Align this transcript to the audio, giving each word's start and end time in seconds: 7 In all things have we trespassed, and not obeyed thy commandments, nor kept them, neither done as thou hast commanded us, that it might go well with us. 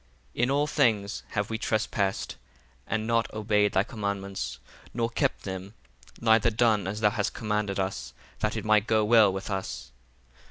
7 0.33 0.41
In 0.45 0.49
all 0.49 0.65
things 0.65 1.21
have 1.33 1.51
we 1.51 1.59
trespassed, 1.59 2.35
and 2.87 3.05
not 3.05 3.31
obeyed 3.35 3.73
thy 3.73 3.83
commandments, 3.83 4.57
nor 4.95 5.11
kept 5.11 5.43
them, 5.43 5.75
neither 6.19 6.49
done 6.49 6.87
as 6.87 7.01
thou 7.01 7.11
hast 7.11 7.35
commanded 7.35 7.79
us, 7.79 8.11
that 8.39 8.57
it 8.57 8.65
might 8.65 8.87
go 8.87 9.05
well 9.05 9.31
with 9.31 9.51
us. 9.51 9.91